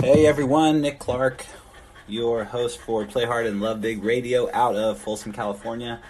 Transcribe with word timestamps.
Hey 0.00 0.26
everyone, 0.26 0.80
Nick 0.80 1.00
Clark, 1.00 1.44
your 2.06 2.44
host 2.44 2.78
for 2.78 3.04
Play 3.04 3.24
Hard 3.24 3.46
and 3.46 3.60
Love 3.60 3.80
Big 3.80 4.04
Radio 4.04 4.48
out 4.52 4.76
of 4.76 5.00
Folsom, 5.00 5.32
California, 5.32 6.00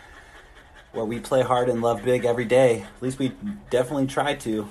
where 0.92 1.06
we 1.06 1.20
play 1.20 1.40
hard 1.40 1.70
and 1.70 1.80
love 1.80 2.04
big 2.04 2.26
every 2.26 2.44
day. 2.44 2.82
At 2.82 3.02
least 3.02 3.18
we 3.18 3.32
definitely 3.70 4.06
try 4.06 4.34
to. 4.34 4.68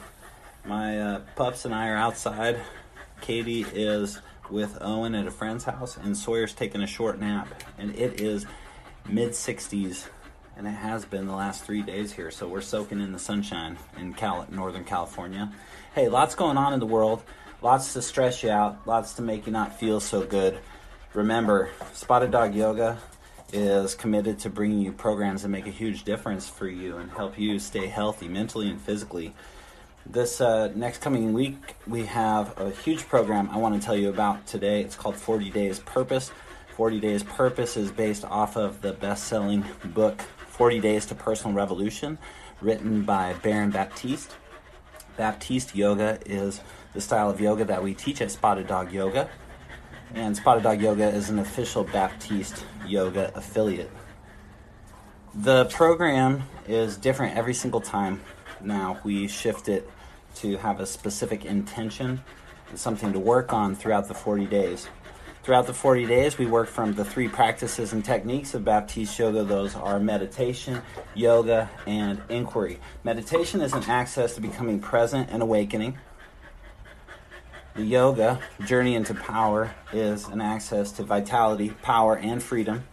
My 0.66 1.00
uh, 1.00 1.22
pups 1.36 1.66
and 1.66 1.74
I 1.74 1.90
are 1.90 1.98
outside. 1.98 2.60
Katie 3.20 3.66
is 3.74 4.20
with 4.52 4.78
Owen 4.82 5.16
at 5.16 5.26
a 5.26 5.32
friend's 5.32 5.64
house, 5.64 5.98
and 5.98 6.16
Sawyer's 6.16 6.54
taking 6.54 6.84
a 6.84 6.88
short 6.88 7.20
nap. 7.20 7.64
And 7.80 7.96
it 7.96 8.22
is 8.22 8.46
mid 9.10 9.32
60s, 9.32 10.10
and 10.56 10.68
it 10.68 10.72
has 10.72 11.06
been 11.06 11.26
the 11.26 11.36
last 11.36 11.64
three 11.64 11.82
days 11.82 12.14
here, 12.14 12.30
so 12.30 12.48
we're 12.48 12.62
soaking 12.62 13.02
in 13.02 13.14
the 13.14 13.20
sunshine 13.20 13.80
in 13.98 14.14
Cal- 14.14 14.46
Northern 14.52 14.84
California. 14.84 15.52
Hey, 15.96 16.08
lots 16.08 16.36
going 16.36 16.58
on 16.58 16.72
in 16.72 16.80
the 16.80 16.86
world. 16.86 17.24
Lots 17.62 17.94
to 17.94 18.04
stress 18.04 18.44
you 18.44 18.52
out, 18.52 18.86
lots 18.86 19.14
to 19.14 19.24
make 19.24 19.48
you 19.48 19.52
not 19.52 19.80
feel 19.80 20.00
so 20.00 20.24
good. 20.24 20.60
Remember, 21.16 21.72
Spotted 21.94 22.30
Dog 22.30 22.54
Yoga 22.54 23.00
is 23.52 23.96
committed 23.96 24.38
to 24.40 24.50
bringing 24.52 24.80
you 24.80 24.92
programs 24.92 25.42
that 25.42 25.50
make 25.50 25.66
a 25.66 25.72
huge 25.72 26.04
difference 26.04 26.48
for 26.48 26.68
you 26.68 26.98
and 26.98 27.10
help 27.10 27.40
you 27.40 27.58
stay 27.58 27.88
healthy 27.88 28.28
mentally 28.28 28.70
and 28.70 28.80
physically. 28.80 29.34
This 30.06 30.40
uh, 30.40 30.72
next 30.76 31.02
coming 31.02 31.34
week, 31.34 31.76
we 31.88 32.06
have 32.06 32.56
a 32.62 32.70
huge 32.70 33.08
program 33.08 33.50
I 33.50 33.58
want 33.58 33.74
to 33.74 33.84
tell 33.84 33.98
you 33.98 34.10
about 34.10 34.46
today. 34.46 34.82
It's 34.82 34.96
called 34.96 35.16
40 35.16 35.50
Days 35.50 35.80
Purpose. 35.80 36.32
40 36.76 37.00
Days 37.00 37.24
Purpose 37.24 37.76
is 37.76 37.92
based 37.92 38.24
off 38.24 38.56
of 38.56 38.82
the 38.82 38.94
best 38.94 39.24
selling 39.24 39.66
book 39.84 40.22
40 40.22 40.80
Days 40.80 41.08
to 41.08 41.16
Personal 41.16 41.56
Revolution, 41.56 42.20
written 42.62 43.02
by 43.02 43.34
Baron 43.42 43.72
Baptiste. 43.72 44.36
Baptiste 45.18 45.76
Yoga 45.76 46.20
is 46.26 46.62
the 46.94 47.02
style 47.02 47.30
of 47.30 47.42
yoga 47.42 47.66
that 47.66 47.84
we 47.84 47.94
teach 47.94 48.22
at 48.22 48.32
Spotted 48.32 48.68
Dog 48.68 48.92
Yoga. 48.92 49.30
And 50.14 50.38
Spotted 50.38 50.64
Dog 50.64 50.82
Yoga 50.82 51.08
is 51.10 51.30
an 51.30 51.40
official 51.40 51.84
Baptiste 51.84 52.64
Yoga 52.86 53.32
affiliate. 53.36 53.92
The 55.34 55.66
program 55.66 56.44
is 56.68 56.98
different 56.98 57.36
every 57.36 57.54
single 57.54 57.82
time. 57.82 58.22
Now 58.62 59.00
we 59.04 59.28
shift 59.28 59.68
it 59.68 59.90
to 60.36 60.58
have 60.58 60.80
a 60.80 60.86
specific 60.86 61.46
intention 61.46 62.22
something 62.76 63.14
to 63.14 63.20
work 63.20 63.54
on 63.54 63.76
throughout 63.76 64.08
the 64.08 64.14
40 64.14 64.46
days. 64.46 64.90
Throughout 65.48 65.66
the 65.66 65.74
40 65.74 66.08
days, 66.08 66.38
we 66.38 66.46
work 66.46 66.68
from 66.68 66.94
the 66.94 67.06
three 67.06 67.30
practices 67.30 67.94
and 67.94 68.04
techniques 68.04 68.54
of 68.54 68.66
Baptiste 68.66 69.18
Yoga. 69.18 69.46
Those 69.46 69.76
are 69.76 69.98
meditation, 69.98 70.82
yoga, 71.16 71.70
and 71.86 72.22
inquiry. 72.28 72.82
Meditation 73.06 73.62
is 73.62 73.72
an 73.72 73.86
access 73.86 74.36
to 74.36 74.42
becoming 74.42 74.82
present 74.82 75.30
and 75.32 75.42
awakening. 75.42 76.00
The 77.76 77.86
yoga, 77.86 78.42
Journey 78.66 78.94
into 78.94 79.14
Power, 79.14 79.74
is 79.94 80.28
an 80.28 80.42
access 80.42 80.92
to 80.92 81.04
vitality, 81.04 81.70
power, 81.82 82.18
and 82.18 82.44
freedom. 82.44 82.84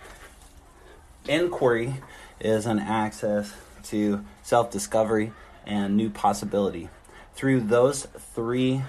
Inquiry 1.27 1.95
is 2.39 2.67
an 2.67 2.79
access 2.79 3.53
to 3.87 4.25
self 4.45 4.71
discovery 4.71 5.33
and 5.67 5.97
new 5.97 6.09
possibility. 6.09 6.89
Through 7.35 7.63
those 7.63 8.07
three 8.33 8.85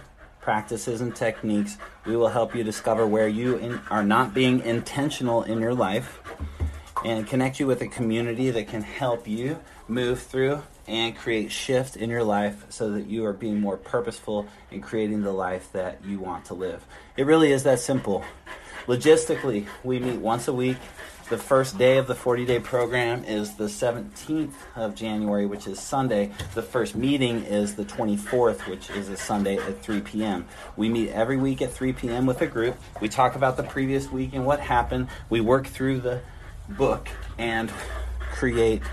practices 0.46 1.02
and 1.02 1.16
techniques, 1.16 1.76
we 2.06 2.16
will 2.16 2.28
help 2.28 2.54
you 2.56 2.64
discover 2.64 3.08
where 3.08 3.28
you 3.28 3.56
in, 3.56 3.82
are 3.90 4.04
not 4.04 4.32
being 4.32 4.60
intentional 4.62 5.42
in 5.42 5.60
your 5.60 5.74
life 5.74 6.20
and 7.04 7.26
connect 7.26 7.60
you 7.60 7.66
with 7.66 7.82
a 7.82 7.88
community 7.88 8.52
that 8.52 8.68
can 8.68 8.84
help 8.84 9.28
you 9.28 9.60
move 9.88 10.22
through 10.22 10.62
and 10.88 11.18
create 11.18 11.52
shift 11.52 11.98
in 11.98 12.12
your 12.12 12.24
life 12.24 12.64
so 12.70 12.92
that 12.92 13.08
you 13.08 13.26
are 13.26 13.34
being 13.34 13.60
more 13.60 13.76
purposeful 13.76 14.48
in 14.70 14.82
creating 14.82 15.24
the 15.24 15.32
life 15.32 15.72
that 15.72 15.98
you 16.06 16.20
want 16.20 16.46
to 16.46 16.54
live. 16.54 16.86
It 17.18 17.26
really 17.26 17.52
is 17.52 17.64
that 17.64 17.80
simple. 17.80 18.24
Logistically, 18.88 19.66
we 19.84 20.00
meet 20.00 20.20
once 20.20 20.48
a 20.48 20.54
week. 20.54 20.78
The 21.30 21.40
first 21.40 21.80
day 21.80 21.98
of 21.98 22.06
the 22.06 22.14
40 22.14 22.46
day 22.46 22.60
program 22.60 23.24
is 23.24 23.56
the 23.56 23.64
17th 23.64 24.54
of 24.76 24.94
January, 24.94 25.48
which 25.48 25.66
is 25.66 25.80
Sunday. 25.80 26.32
The 26.54 26.62
first 26.62 26.96
meeting 26.96 27.44
is 27.46 27.74
the 27.74 27.84
24th, 27.84 28.68
which 28.68 28.92
is 28.92 29.10
a 29.10 29.18
Sunday 29.18 29.58
at 29.58 29.82
3 29.82 30.02
p.m. 30.02 30.46
We 30.78 30.88
meet 30.88 31.10
every 31.10 31.38
week 31.38 31.64
at 31.64 31.74
3 31.74 31.94
p.m. 31.94 32.28
with 32.28 32.42
a 32.44 32.48
group. 32.48 32.78
We 33.02 33.10
talk 33.10 33.36
about 33.36 33.58
the 33.58 33.64
previous 33.64 34.12
week 34.12 34.34
and 34.34 34.46
what 34.46 34.60
happened. 34.60 35.08
We 35.32 35.42
work 35.42 35.66
through 35.66 36.02
the 36.02 36.22
book 36.70 37.10
and 37.40 37.72
create 38.34 38.84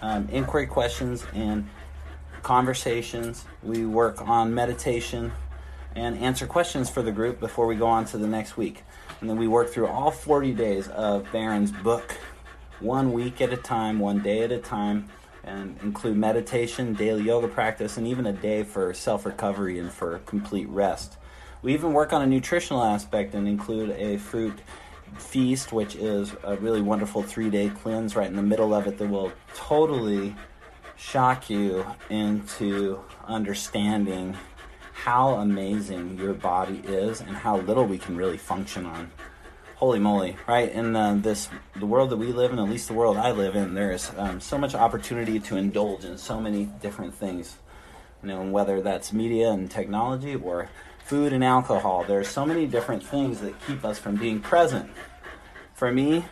um, 0.00 0.26
inquiry 0.30 0.66
questions 0.66 1.26
and 1.34 1.68
conversations. 2.42 3.44
We 3.62 3.84
work 3.84 4.26
on 4.26 4.54
meditation 4.54 5.32
and 5.96 6.18
answer 6.18 6.46
questions 6.46 6.90
for 6.90 7.02
the 7.02 7.10
group 7.10 7.40
before 7.40 7.66
we 7.66 7.74
go 7.74 7.86
on 7.86 8.04
to 8.04 8.18
the 8.18 8.26
next 8.26 8.56
week. 8.56 8.84
And 9.20 9.28
then 9.28 9.38
we 9.38 9.48
work 9.48 9.70
through 9.70 9.86
all 9.86 10.10
40 10.10 10.52
days 10.52 10.88
of 10.88 11.26
Baron's 11.32 11.72
book, 11.72 12.14
one 12.80 13.12
week 13.12 13.40
at 13.40 13.52
a 13.52 13.56
time, 13.56 13.98
one 13.98 14.22
day 14.22 14.42
at 14.42 14.52
a 14.52 14.58
time, 14.58 15.08
and 15.42 15.78
include 15.82 16.18
meditation, 16.18 16.92
daily 16.92 17.22
yoga 17.22 17.48
practice, 17.48 17.96
and 17.96 18.06
even 18.06 18.26
a 18.26 18.32
day 18.32 18.62
for 18.62 18.92
self 18.92 19.24
recovery 19.24 19.78
and 19.78 19.90
for 19.90 20.18
complete 20.20 20.68
rest. 20.68 21.16
We 21.62 21.72
even 21.72 21.94
work 21.94 22.12
on 22.12 22.20
a 22.20 22.26
nutritional 22.26 22.82
aspect 22.82 23.34
and 23.34 23.48
include 23.48 23.90
a 23.92 24.18
fruit 24.18 24.58
feast, 25.16 25.72
which 25.72 25.96
is 25.96 26.34
a 26.44 26.56
really 26.56 26.82
wonderful 26.82 27.22
three 27.22 27.48
day 27.48 27.70
cleanse 27.70 28.14
right 28.14 28.26
in 28.26 28.36
the 28.36 28.42
middle 28.42 28.74
of 28.74 28.86
it 28.86 28.98
that 28.98 29.08
will 29.08 29.32
totally 29.54 30.34
shock 30.96 31.48
you 31.48 31.86
into 32.10 33.00
understanding 33.26 34.36
how 34.96 35.34
amazing 35.34 36.18
your 36.18 36.32
body 36.32 36.80
is 36.86 37.20
and 37.20 37.36
how 37.36 37.58
little 37.58 37.84
we 37.84 37.98
can 37.98 38.16
really 38.16 38.38
function 38.38 38.86
on. 38.86 39.10
Holy 39.76 39.98
moly, 39.98 40.36
right? 40.48 40.72
In 40.72 40.96
uh, 40.96 41.14
this 41.16 41.50
the 41.76 41.84
world 41.84 42.08
that 42.10 42.16
we 42.16 42.32
live 42.32 42.50
in, 42.50 42.58
at 42.58 42.68
least 42.68 42.88
the 42.88 42.94
world 42.94 43.18
I 43.18 43.30
live 43.30 43.54
in, 43.54 43.74
there 43.74 43.92
is 43.92 44.10
um, 44.16 44.40
so 44.40 44.56
much 44.56 44.74
opportunity 44.74 45.38
to 45.38 45.56
indulge 45.56 46.04
in 46.06 46.16
so 46.16 46.40
many 46.40 46.64
different 46.80 47.14
things. 47.14 47.58
You 48.22 48.30
know, 48.30 48.42
whether 48.50 48.80
that's 48.80 49.12
media 49.12 49.50
and 49.50 49.70
technology 49.70 50.34
or 50.34 50.70
food 51.04 51.34
and 51.34 51.44
alcohol. 51.44 52.04
There 52.04 52.18
are 52.18 52.24
so 52.24 52.46
many 52.46 52.66
different 52.66 53.04
things 53.04 53.40
that 53.40 53.54
keep 53.66 53.84
us 53.84 53.98
from 53.98 54.16
being 54.16 54.40
present. 54.40 54.90
For 55.74 55.92
me, 55.92 56.24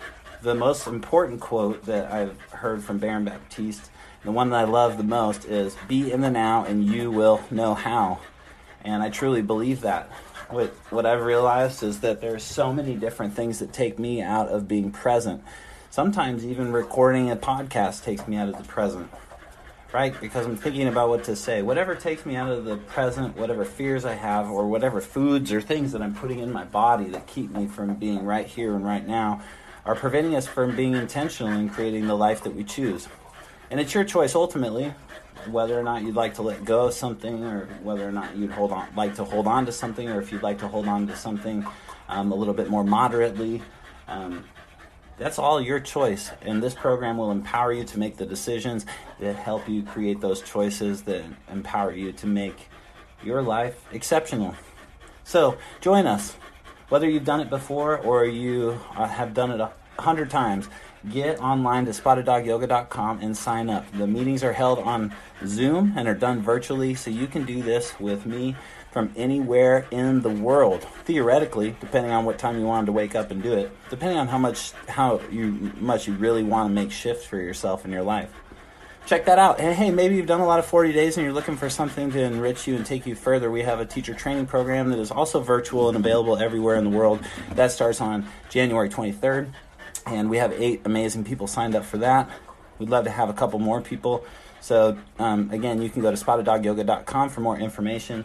the 0.43 0.55
most 0.55 0.87
important 0.87 1.41
quote 1.41 1.85
that 1.85 2.11
I've 2.11 2.41
heard 2.51 2.83
from 2.83 2.99
Baron 2.99 3.27
Baptiste, 3.27 3.91
the 4.25 4.33
one 4.33 4.49
that 4.51 4.57
I 4.57 4.65
love 4.65 4.97
the 4.97 5.05
most, 5.05 5.45
is 5.45 5.77
Be 5.87 6.11
in 6.11 6.23
the 6.23 6.31
now 6.31 6.65
and 6.65 6.87
you 6.87 7.11
will 7.11 7.43
know 7.51 7.75
how. 7.75 8.21
And 8.85 9.03
I 9.03 9.11
truly 9.11 9.43
believe 9.43 9.81
that. 9.81 10.11
What, 10.51 10.69
what 10.91 11.07
I've 11.07 11.23
realized 11.23 11.83
is 11.83 12.01
that 12.01 12.21
there 12.21 12.35
are 12.35 12.39
so 12.39 12.73
many 12.73 12.95
different 12.95 13.35
things 13.35 13.59
that 13.61 13.73
take 13.73 13.99
me 13.99 14.21
out 14.21 14.49
of 14.49 14.69
being 14.69 14.91
present. 14.93 15.43
Sometimes 15.91 16.45
even 16.45 16.71
recording 16.71 17.31
a 17.31 17.37
podcast 17.37 18.05
takes 18.05 18.29
me 18.29 18.37
out 18.37 18.49
of 18.49 18.59
the 18.59 18.65
present, 18.65 19.11
right? 19.93 20.15
Because 20.21 20.45
I'm 20.45 20.57
thinking 20.57 20.87
about 20.87 21.09
what 21.09 21.25
to 21.25 21.37
say. 21.37 21.63
Whatever 21.63 21.95
takes 21.95 22.27
me 22.27 22.37
out 22.37 22.51
of 22.51 22.67
the 22.67 22.77
present, 22.77 23.37
whatever 23.37 23.65
fears 23.65 24.05
I 24.05 24.15
have, 24.15 24.51
or 24.51 24.69
whatever 24.69 25.01
foods 25.01 25.51
or 25.51 25.63
things 25.63 25.93
that 25.93 26.03
I'm 26.03 26.15
putting 26.15 26.41
in 26.41 26.53
my 26.53 26.65
body 26.65 27.07
that 27.11 27.27
keep 27.27 27.51
me 27.51 27.67
from 27.67 27.95
being 27.95 28.25
right 28.25 28.47
here 28.47 28.75
and 28.75 28.85
right 28.85 29.07
now, 29.07 29.41
are 29.87 29.95
preventing 29.95 30.35
us 30.35 30.47
from 30.47 30.77
being 30.77 30.95
intentional 30.95 31.53
in 31.53 31.71
creating 31.71 32.07
the 32.07 32.17
life 32.17 32.43
that 32.43 32.55
we 32.55 32.65
choose. 32.65 33.09
And 33.71 33.81
it's 33.81 33.95
your 33.95 34.05
choice 34.05 34.35
ultimately 34.35 34.93
whether 35.51 35.79
or 35.79 35.83
not 35.83 36.03
you'd 36.03 36.15
like 36.15 36.35
to 36.35 36.43
let 36.43 36.65
go 36.65 36.87
of 36.87 36.95
something 36.95 37.45
or 37.45 37.67
whether 37.83 38.09
or 38.09 38.13
not 38.13 38.35
you'd 38.35 38.51
hold 38.51 38.73
on 38.73 38.89
like 38.97 39.15
to 39.17 39.25
hold 39.25 39.47
on 39.47 39.67
to 39.67 39.73
something 39.73 40.09
or 40.09 40.19
if 40.21 40.33
you'd 40.33 40.43
like 40.43 40.59
to 40.59 40.69
hold 40.69 40.89
on 40.89 41.07
to 41.07 41.15
something 41.15 41.67
um, 42.09 42.33
a 42.33 42.35
little 42.35 42.55
bit 42.55 42.71
more 42.71 42.83
moderately 42.83 43.61
um, 44.09 44.45
that's 45.17 45.39
all 45.39 45.61
your 45.61 45.81
choice. 45.81 46.31
And 46.43 46.63
this 46.63 46.75
program 46.75 47.19
will 47.19 47.31
empower 47.31 47.73
you 47.73 47.85
to 47.85 47.99
make 47.99 48.17
the 48.17 48.27
decisions 48.27 48.85
that 49.21 49.37
help 49.37 49.69
you 49.69 49.83
create 49.83 50.21
those 50.21 50.41
choices 50.43 51.03
that 51.03 51.25
empower 51.51 51.93
you 51.93 52.13
to 52.13 52.27
make 52.27 52.69
your 53.23 53.43
life 53.43 53.87
exceptional. 53.93 54.55
So 55.23 55.57
join 55.81 56.07
us. 56.07 56.37
Whether 56.89 57.09
you've 57.09 57.25
done 57.25 57.41
it 57.41 57.49
before 57.49 57.99
or 57.99 58.25
you 58.25 58.79
uh, 58.97 59.07
have 59.07 59.35
done 59.35 59.51
it 59.51 59.61
a 59.61 59.73
hundred 59.99 60.31
times 60.31 60.69
get 61.11 61.41
online 61.41 61.85
to 61.87 61.93
spotteddogyoga.com 61.93 63.21
and 63.21 63.37
sign 63.37 63.69
up. 63.69 63.85
The 63.93 64.07
meetings 64.07 64.43
are 64.43 64.53
held 64.53 64.79
on 64.79 65.15
Zoom 65.47 65.93
and 65.97 66.09
are 66.09 66.15
done 66.15 66.43
virtually, 66.43 66.95
so 66.95 67.11
you 67.11 67.27
can 67.27 67.45
do 67.45 67.63
this 67.63 67.99
with 68.01 68.27
me 68.27 68.57
from 68.91 69.13
anywhere 69.17 69.87
in 69.91 70.23
the 70.23 70.31
world. 70.31 70.83
Theoretically, 71.05 71.77
depending 71.81 72.13
on 72.13 72.25
what 72.25 72.39
time 72.39 72.59
you 72.59 72.65
wanted 72.65 72.87
to 72.87 72.93
wake 72.93 73.15
up 73.15 73.31
and 73.31 73.43
do 73.43 73.53
it, 73.53 73.77
depending 73.91 74.19
on 74.19 74.29
how 74.29 74.39
much 74.39 74.73
how 74.89 75.21
you 75.31 75.73
much 75.81 76.07
you 76.07 76.15
really 76.15 76.45
want 76.45 76.71
to 76.71 76.75
make 76.75 76.93
shifts 76.93 77.27
for 77.27 77.37
yourself 77.37 77.85
in 77.85 77.91
your 77.91 78.05
life. 78.05 78.31
Check 79.07 79.27
that 79.27 79.39
out. 79.39 79.61
And 79.61 79.75
hey, 79.75 79.91
maybe 79.91 80.17
you've 80.17 80.27
done 80.27 80.41
a 80.41 80.47
lot 80.47 80.59
of 80.59 80.65
40 80.65 80.95
days 80.95 81.19
and 81.19 81.25
you're 81.25 81.35
looking 81.35 81.59
for 81.59 81.69
something 81.69 82.11
to 82.13 82.23
enrich 82.23 82.67
you 82.67 82.75
and 82.75 82.87
take 82.87 83.05
you 83.05 83.15
further. 83.15 83.51
We 83.51 83.61
have 83.61 83.79
a 83.79 83.85
teacher 83.85 84.15
training 84.15 84.47
program 84.47 84.89
that 84.91 84.99
is 84.99 85.11
also 85.11 85.41
virtual 85.41 85.89
and 85.89 85.97
available 85.99 86.39
everywhere 86.39 86.77
in 86.77 86.85
the 86.85 86.97
world. 86.97 87.21
That 87.53 87.71
starts 87.71 88.01
on 88.01 88.27
January 88.49 88.89
23rd 88.89 89.51
and 90.07 90.31
we 90.31 90.39
have 90.39 90.53
eight 90.53 90.83
amazing 90.85 91.25
people 91.25 91.47
signed 91.47 91.75
up 91.75 91.85
for 91.85 91.99
that. 91.99 92.31
We'd 92.79 92.91
love 92.91 93.05
to 93.05 93.11
have 93.11 93.29
a 93.29 93.35
couple 93.35 93.59
more 93.59 93.81
people. 93.81 94.25
So 94.61 94.99
um, 95.19 95.51
again, 95.51 95.83
you 95.83 95.91
can 95.91 96.03
go 96.03 96.11
to 96.11 96.17
spotteddogyoga.com 96.17 97.29
for 97.31 97.41
more 97.41 97.59
information. 97.59 98.25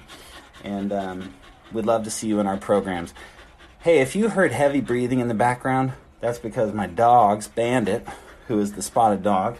And 0.64 0.92
um, 0.92 1.34
We'd 1.72 1.86
love 1.86 2.04
to 2.06 2.12
see 2.12 2.28
you 2.28 2.40
in 2.40 2.48
our 2.48 2.58
programs. 2.58 3.14
Hey, 3.80 4.00
if 4.00 4.16
you 4.16 4.30
heard 4.30 4.52
heavy 4.52 4.82
breathing 4.82 5.20
in 5.20 5.28
the 5.28 5.36
background, 5.36 5.94
that's 6.20 6.40
because 6.40 6.74
my 6.74 6.88
dogs, 6.88 7.48
Bandit, 7.48 8.08
who 8.48 8.60
is 8.60 8.74
the 8.74 8.82
spotted 8.82 9.22
dog, 9.22 9.58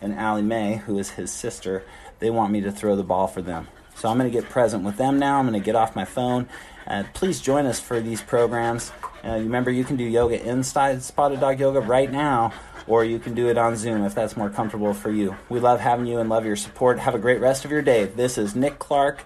and 0.00 0.14
Allie 0.14 0.42
Mae, 0.42 0.82
who 0.84 0.98
is 0.98 1.10
his 1.10 1.30
sister, 1.30 1.84
they 2.18 2.30
want 2.30 2.52
me 2.52 2.60
to 2.62 2.72
throw 2.72 2.96
the 2.96 3.04
ball 3.04 3.28
for 3.28 3.42
them. 3.42 3.68
So 3.94 4.08
I'm 4.08 4.18
going 4.18 4.30
to 4.30 4.36
get 4.36 4.50
present 4.50 4.82
with 4.82 4.96
them 4.96 5.20
now. 5.20 5.38
I'm 5.38 5.46
going 5.46 5.58
to 5.58 5.64
get 5.64 5.76
off 5.76 5.94
my 5.94 6.04
phone. 6.04 6.48
Uh, 6.86 7.04
please 7.14 7.40
join 7.40 7.66
us 7.66 7.80
for 7.80 8.00
these 8.00 8.22
programs. 8.22 8.92
Uh, 9.24 9.34
remember, 9.34 9.70
you 9.70 9.84
can 9.84 9.96
do 9.96 10.04
yoga 10.04 10.42
inside 10.44 11.02
Spotted 11.02 11.40
Dog 11.40 11.60
Yoga 11.60 11.80
right 11.80 12.10
now, 12.10 12.52
or 12.86 13.04
you 13.04 13.18
can 13.18 13.34
do 13.34 13.48
it 13.48 13.56
on 13.56 13.76
Zoom 13.76 14.04
if 14.04 14.14
that's 14.14 14.36
more 14.36 14.50
comfortable 14.50 14.92
for 14.92 15.10
you. 15.10 15.36
We 15.48 15.60
love 15.60 15.80
having 15.80 16.06
you 16.06 16.18
and 16.18 16.28
love 16.28 16.44
your 16.44 16.56
support. 16.56 16.98
Have 16.98 17.14
a 17.14 17.18
great 17.18 17.40
rest 17.40 17.64
of 17.64 17.70
your 17.70 17.82
day. 17.82 18.04
This 18.04 18.36
is 18.36 18.54
Nick 18.56 18.78
Clark 18.78 19.24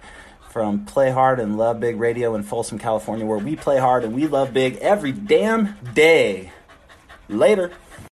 from 0.51 0.85
Play 0.85 1.11
Hard 1.11 1.39
and 1.39 1.57
Love 1.57 1.79
Big 1.79 1.99
Radio 1.99 2.35
in 2.35 2.43
Folsom, 2.43 2.79
California, 2.79 3.25
where 3.25 3.37
we 3.37 3.55
play 3.55 3.79
hard 3.79 4.03
and 4.03 4.13
we 4.13 4.27
love 4.27 4.53
big 4.53 4.77
every 4.77 5.11
damn 5.11 5.77
day. 5.93 6.51
Later. 7.29 7.71